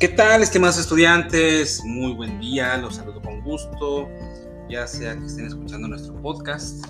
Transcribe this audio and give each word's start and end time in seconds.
¿Qué 0.00 0.08
tal, 0.08 0.42
estimados 0.42 0.78
estudiantes? 0.78 1.84
Muy 1.84 2.14
buen 2.14 2.40
día, 2.40 2.78
los 2.78 2.96
saludo 2.96 3.20
con 3.20 3.42
gusto, 3.42 4.08
ya 4.70 4.86
sea 4.86 5.14
que 5.14 5.26
estén 5.26 5.44
escuchando 5.44 5.88
nuestro 5.88 6.14
podcast 6.22 6.86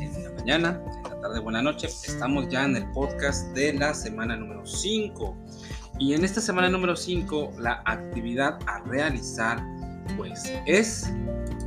en 0.00 0.22
la 0.22 0.30
mañana, 0.34 0.80
en 0.94 1.10
la 1.10 1.20
tarde, 1.20 1.40
buena 1.40 1.60
noche. 1.60 1.88
Estamos 1.88 2.48
ya 2.48 2.66
en 2.66 2.76
el 2.76 2.88
podcast 2.92 3.48
de 3.56 3.72
la 3.72 3.92
semana 3.94 4.36
número 4.36 4.64
5. 4.64 5.36
Y 5.98 6.14
en 6.14 6.24
esta 6.24 6.40
semana 6.40 6.68
número 6.68 6.94
5, 6.94 7.54
la 7.58 7.82
actividad 7.84 8.60
a 8.68 8.78
realizar, 8.84 9.60
pues, 10.16 10.52
es 10.66 11.12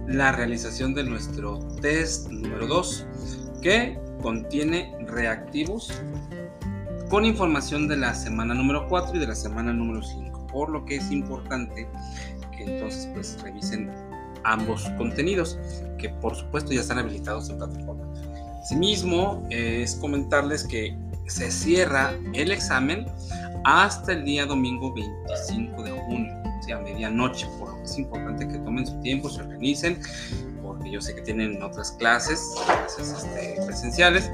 la 0.08 0.32
realización 0.32 0.94
de 0.94 1.04
nuestro 1.04 1.60
test 1.82 2.30
número 2.30 2.68
2, 2.68 3.06
que 3.62 4.00
contiene 4.22 4.96
reactivos 5.08 5.92
con 7.10 7.26
información 7.26 7.90
de 7.90 7.98
la 7.98 8.14
semana 8.14 8.54
número 8.54 8.88
4 8.88 9.18
y 9.18 9.20
de 9.20 9.28
la 9.28 9.36
semana 9.36 9.74
número 9.74 10.02
5 10.02 10.43
por 10.54 10.70
lo 10.70 10.86
que 10.86 10.98
es 10.98 11.12
importante 11.12 11.88
que 12.56 12.64
entonces 12.64 13.10
pues 13.14 13.42
revisen 13.42 13.92
ambos 14.44 14.90
contenidos 14.98 15.58
que 15.98 16.10
por 16.10 16.36
supuesto 16.36 16.72
ya 16.72 16.82
están 16.82 17.00
habilitados 17.00 17.50
en 17.50 17.58
plataforma. 17.58 18.04
Asimismo, 18.62 19.46
es 19.50 19.96
comentarles 19.96 20.64
que 20.66 20.96
se 21.28 21.52
cierra 21.52 22.14
el 22.34 22.52
examen 22.52 23.06
hasta 23.66 24.14
el 24.14 24.26
día 24.26 24.46
domingo 24.46 24.94
25 24.94 25.84
de 25.84 25.92
junio, 25.92 26.34
o 26.60 26.64
sea, 26.64 26.80
medianoche, 26.80 27.48
por 27.60 27.70
lo 27.70 27.78
que 27.78 27.84
es 27.84 27.98
importante 27.98 28.48
que 28.48 28.58
tomen 28.60 28.86
su 28.86 29.00
tiempo, 29.02 29.30
se 29.30 29.42
organicen, 29.42 30.00
porque 30.62 30.92
yo 30.92 31.02
sé 31.02 31.16
que 31.16 31.22
tienen 31.22 31.62
otras 31.62 31.92
clases, 31.94 32.56
clases 32.66 33.24
este, 33.24 33.62
presenciales, 33.66 34.32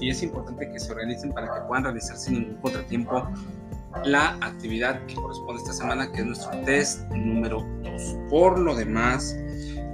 y 0.00 0.10
es 0.10 0.22
importante 0.22 0.70
que 0.70 0.80
se 0.80 0.92
organicen 0.92 1.32
para 1.32 1.54
que 1.54 1.60
puedan 1.66 1.84
realizar 1.84 2.16
sin 2.16 2.34
ningún 2.34 2.56
contratiempo 2.56 3.28
la 4.04 4.38
actividad 4.40 5.04
que 5.06 5.14
corresponde 5.14 5.62
esta 5.62 5.72
semana, 5.72 6.10
que 6.10 6.20
es 6.20 6.26
nuestro 6.26 6.50
test 6.62 7.08
número 7.10 7.66
2. 7.82 8.16
Por 8.30 8.58
lo 8.58 8.74
demás, 8.74 9.36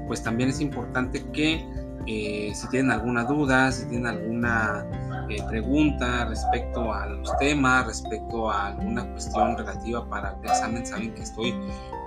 pues 0.07 0.23
también 0.23 0.51
es 0.51 0.61
importante 0.61 1.25
que 1.33 1.67
eh, 2.07 2.53
si 2.55 2.69
tienen 2.69 2.93
alguna 2.93 3.25
duda, 3.25 3.73
si 3.73 3.87
tienen 3.87 4.07
alguna 4.07 4.87
eh, 5.29 5.43
pregunta 5.49 6.27
respecto 6.27 6.93
a 6.93 7.07
los 7.07 7.37
temas, 7.39 7.87
respecto 7.87 8.49
a 8.51 8.69
alguna 8.69 9.11
cuestión 9.11 9.57
relativa 9.57 10.09
para 10.09 10.37
el 10.39 10.45
examen, 10.49 10.87
saben 10.87 11.13
que 11.15 11.23
estoy 11.23 11.53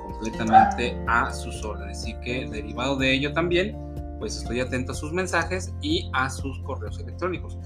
completamente 0.08 0.97
a 1.08 1.33
sus 1.33 1.63
órdenes. 1.66 2.00
Así 2.00 2.13
que 2.23 2.47
derivado 2.50 2.95
de 2.95 3.13
ello 3.13 3.33
también, 3.33 3.78
pues 4.19 4.38
estoy 4.38 4.61
atento 4.61 4.94
a 4.94 4.95
sus 4.95 5.11
mensajes 5.11 5.73
y 5.81 6.09
a 6.13 6.30
sus 6.30 6.59
correos 6.59 6.97
electrónicos. 7.00 7.58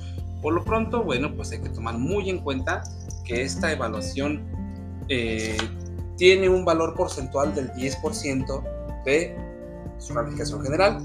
Por 0.42 0.53
lo 0.53 0.64
pronto, 0.64 1.03
bueno, 1.03 1.34
pues 1.36 1.52
hay 1.52 1.62
que 1.62 1.69
tomar 1.69 1.97
muy 1.97 2.30
en 2.30 2.40
cuenta 2.40 2.84
que 3.23 3.43
esta 3.43 3.71
evaluación 3.71 4.43
eh, 5.09 5.57
tiene 6.17 6.49
un 6.49 6.66
valor 6.66 6.95
porcentual 6.95 7.53
del 7.53 7.71
10% 7.73 9.03
de 9.05 9.35
su 9.97 10.13
calificación 10.13 10.61
general. 10.61 11.02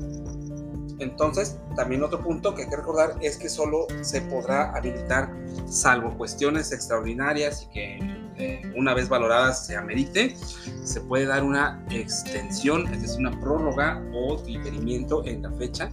Entonces, 0.98 1.58
también 1.77 2.02
otro 2.02 2.20
punto 2.22 2.55
que 2.55 2.62
hay 2.62 2.69
que 2.69 2.77
recordar 2.77 3.14
es 3.20 3.36
que 3.36 3.48
solo 3.48 3.86
se 4.02 4.20
podrá 4.22 4.72
habilitar, 4.77 5.33
salvo 5.66 6.16
cuestiones 6.16 6.72
extraordinarias 6.72 7.62
y 7.62 7.66
que 7.72 8.17
eh, 8.39 8.62
una 8.77 8.94
vez 8.94 9.08
valoradas 9.08 9.67
se 9.67 9.77
amerite, 9.77 10.36
se 10.84 11.00
puede 11.00 11.27
dar 11.27 11.42
una 11.42 11.84
extensión, 11.91 12.86
es 12.92 13.03
decir, 13.03 13.19
una 13.19 13.39
prórroga 13.41 14.03
o 14.14 14.41
diferimiento 14.42 15.25
en 15.25 15.42
la 15.42 15.50
fecha. 15.53 15.91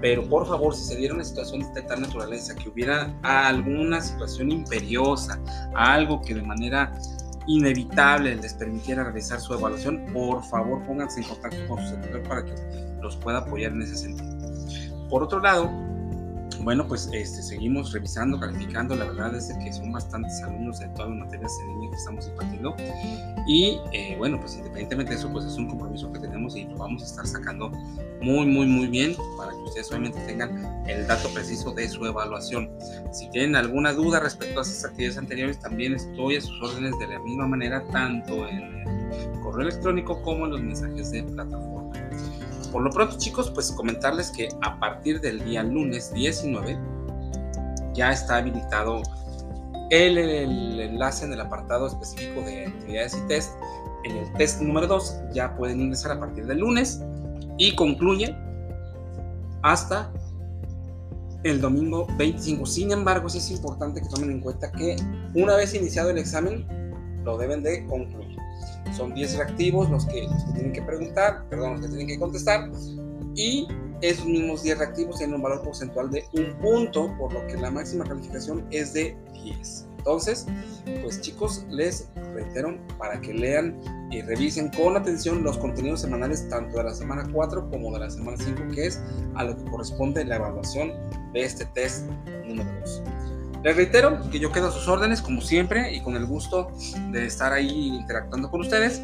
Pero 0.00 0.28
por 0.28 0.46
favor, 0.46 0.74
si 0.74 0.84
se 0.84 0.96
diera 0.96 1.14
una 1.14 1.24
situación 1.24 1.72
de 1.74 1.82
tal 1.82 2.02
naturaleza, 2.02 2.54
que 2.54 2.68
hubiera 2.68 3.14
alguna 3.22 4.00
situación 4.00 4.50
imperiosa, 4.50 5.40
algo 5.74 6.20
que 6.22 6.34
de 6.34 6.42
manera 6.42 6.92
inevitable 7.46 8.36
les 8.36 8.54
permitiera 8.54 9.04
realizar 9.04 9.40
su 9.40 9.54
evaluación, 9.54 10.06
por 10.12 10.44
favor 10.44 10.84
pónganse 10.84 11.20
en 11.20 11.26
contacto 11.26 11.66
con 11.66 11.78
su 11.82 11.88
sector 11.88 12.22
para 12.22 12.44
que 12.44 12.54
los 13.00 13.16
pueda 13.16 13.38
apoyar 13.38 13.72
en 13.72 13.82
ese 13.82 13.96
sentido. 13.96 14.30
Por 15.08 15.22
otro 15.22 15.40
lado, 15.40 15.70
bueno, 16.62 16.86
pues 16.86 17.08
este, 17.12 17.42
seguimos 17.42 17.92
revisando, 17.92 18.38
calificando. 18.38 18.94
La 18.94 19.06
verdad 19.06 19.34
es 19.34 19.52
que 19.52 19.72
son 19.72 19.92
bastantes 19.92 20.42
alumnos 20.42 20.78
de 20.78 20.88
todas 20.90 21.10
las 21.10 21.18
materias 21.18 21.52
en 21.62 21.68
línea 21.74 21.90
que 21.90 21.96
estamos 21.96 22.28
impartiendo. 22.28 22.76
Y 23.46 23.80
eh, 23.92 24.14
bueno, 24.18 24.38
pues 24.38 24.56
independientemente 24.56 25.12
de 25.12 25.18
eso, 25.18 25.30
pues 25.32 25.44
es 25.44 25.56
un 25.56 25.68
compromiso 25.68 26.12
que 26.12 26.20
tenemos 26.20 26.56
y 26.56 26.64
lo 26.64 26.76
vamos 26.76 27.02
a 27.02 27.06
estar 27.06 27.26
sacando 27.26 27.70
muy, 28.20 28.46
muy, 28.46 28.66
muy 28.66 28.86
bien 28.86 29.16
para 29.36 29.50
que 29.50 29.58
ustedes 29.58 29.90
obviamente 29.90 30.20
tengan 30.26 30.84
el 30.86 31.06
dato 31.06 31.28
preciso 31.34 31.72
de 31.72 31.88
su 31.88 32.06
evaluación. 32.06 32.70
Si 33.12 33.28
tienen 33.30 33.56
alguna 33.56 33.92
duda 33.92 34.20
respecto 34.20 34.60
a 34.60 34.62
esas 34.62 34.84
actividades 34.84 35.18
anteriores, 35.18 35.58
también 35.58 35.94
estoy 35.94 36.36
a 36.36 36.40
sus 36.40 36.62
órdenes 36.62 36.96
de 36.98 37.08
la 37.08 37.18
misma 37.18 37.48
manera, 37.48 37.82
tanto 37.90 38.46
en 38.46 38.62
el 39.12 39.40
correo 39.42 39.68
electrónico 39.68 40.22
como 40.22 40.44
en 40.44 40.52
los 40.52 40.62
mensajes 40.62 41.10
de 41.10 41.24
plataforma. 41.24 41.92
Por 42.72 42.82
lo 42.82 42.90
pronto, 42.90 43.18
chicos, 43.18 43.50
pues 43.50 43.70
comentarles 43.70 44.30
que 44.30 44.48
a 44.62 44.80
partir 44.80 45.20
del 45.20 45.44
día 45.44 45.62
lunes 45.62 46.12
19 46.14 46.78
ya 47.92 48.10
está 48.10 48.38
habilitado 48.38 49.02
el, 49.90 50.16
enlace 50.80 51.26
en 51.26 51.34
el 51.34 51.40
apartado 51.42 51.86
específico 51.86 52.40
de 52.40 52.66
actividades 52.66 53.14
y 53.14 53.28
test. 53.28 53.52
En 54.04 54.16
el 54.16 54.32
test 54.32 54.62
número 54.62 54.86
2 54.86 55.16
ya 55.34 55.54
pueden 55.54 55.80
ingresar 55.80 56.12
a 56.12 56.18
partir 56.18 56.46
del 56.46 56.58
lunes 56.58 57.02
y 57.58 57.76
concluye 57.76 58.34
hasta 59.60 60.10
el 61.44 61.60
domingo 61.60 62.06
25. 62.16 62.64
Sin 62.64 62.90
embargo, 62.90 63.28
sí 63.28 63.38
es 63.38 63.50
importante 63.50 64.00
que 64.00 64.08
tomen 64.08 64.30
en 64.30 64.40
cuenta 64.40 64.72
que 64.72 64.96
una 65.34 65.56
vez 65.56 65.74
iniciado 65.74 66.10
el 66.10 66.18
examen, 66.18 66.66
lo 67.24 67.36
deben 67.36 67.62
de 67.62 67.86
concluir. 67.86 68.31
Son 68.96 69.14
10 69.14 69.36
reactivos 69.36 69.90
los 69.90 70.06
que, 70.06 70.28
tienen 70.54 70.72
que 70.72 70.82
preguntar, 70.82 71.44
perdón, 71.48 71.72
los 71.72 71.80
que 71.82 71.88
tienen 71.88 72.06
que 72.06 72.18
contestar. 72.18 72.70
Y 73.34 73.66
esos 74.02 74.26
mismos 74.26 74.62
10 74.62 74.78
reactivos 74.78 75.18
tienen 75.18 75.36
un 75.36 75.42
valor 75.42 75.62
porcentual 75.62 76.10
de 76.10 76.24
un 76.34 76.52
punto, 76.58 77.14
por 77.18 77.32
lo 77.32 77.46
que 77.46 77.56
la 77.56 77.70
máxima 77.70 78.04
calificación 78.04 78.66
es 78.70 78.92
de 78.92 79.16
10. 79.32 79.86
Entonces, 79.98 80.46
pues 81.02 81.20
chicos, 81.20 81.64
les 81.70 82.08
reitero 82.34 82.76
para 82.98 83.20
que 83.20 83.32
lean 83.32 83.80
y 84.10 84.20
revisen 84.20 84.68
con 84.70 84.96
atención 84.96 85.44
los 85.44 85.56
contenidos 85.58 86.00
semanales 86.00 86.48
tanto 86.48 86.78
de 86.78 86.84
la 86.84 86.94
semana 86.94 87.28
4 87.32 87.70
como 87.70 87.92
de 87.92 88.00
la 88.00 88.10
semana 88.10 88.36
5, 88.36 88.74
que 88.74 88.86
es 88.86 89.00
a 89.36 89.44
lo 89.44 89.56
que 89.56 89.70
corresponde 89.70 90.24
la 90.24 90.36
evaluación 90.36 90.92
de 91.32 91.44
este 91.44 91.66
test 91.66 92.08
número 92.44 92.68
2. 92.80 93.02
Les 93.62 93.76
reitero 93.76 94.18
que 94.30 94.40
yo 94.40 94.50
quedo 94.50 94.68
a 94.68 94.72
sus 94.72 94.88
órdenes, 94.88 95.22
como 95.22 95.40
siempre, 95.40 95.94
y 95.94 96.00
con 96.00 96.16
el 96.16 96.26
gusto 96.26 96.72
de 97.12 97.26
estar 97.26 97.52
ahí 97.52 97.88
interactuando 97.88 98.50
con 98.50 98.60
ustedes. 98.60 99.02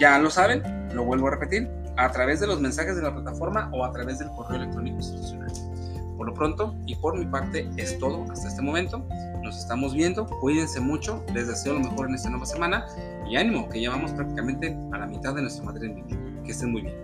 Ya 0.00 0.18
lo 0.18 0.30
saben, 0.30 0.62
lo 0.92 1.04
vuelvo 1.04 1.28
a 1.28 1.30
repetir, 1.30 1.70
a 1.96 2.10
través 2.10 2.40
de 2.40 2.48
los 2.48 2.60
mensajes 2.60 2.96
de 2.96 3.02
la 3.02 3.14
plataforma 3.14 3.70
o 3.72 3.84
a 3.84 3.92
través 3.92 4.18
del 4.18 4.28
correo 4.30 4.56
electrónico 4.56 4.96
institucional. 4.96 5.52
Por 6.16 6.26
lo 6.26 6.34
pronto, 6.34 6.74
y 6.86 6.96
por 6.96 7.16
mi 7.16 7.24
parte, 7.24 7.70
es 7.76 7.96
todo 7.98 8.24
hasta 8.32 8.48
este 8.48 8.62
momento. 8.62 9.06
Nos 9.42 9.58
estamos 9.58 9.94
viendo, 9.94 10.26
cuídense 10.26 10.80
mucho, 10.80 11.22
les 11.32 11.46
deseo 11.46 11.74
lo 11.74 11.80
mejor 11.80 12.08
en 12.08 12.16
esta 12.16 12.30
nueva 12.30 12.46
semana 12.46 12.86
y 13.30 13.36
ánimo, 13.36 13.68
que 13.68 13.80
ya 13.80 13.90
vamos 13.90 14.10
prácticamente 14.12 14.76
a 14.92 14.98
la 14.98 15.06
mitad 15.06 15.34
de 15.34 15.42
nuestra 15.42 15.64
materia 15.64 15.90
en 15.90 15.96
línea. 15.96 16.42
Que 16.44 16.50
estén 16.50 16.72
muy 16.72 16.82
bien. 16.82 16.96